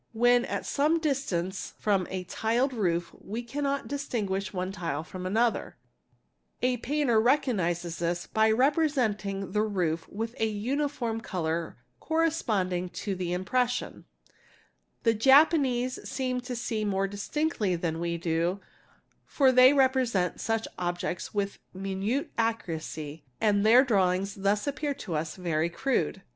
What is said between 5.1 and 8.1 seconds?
another; a painter recognizes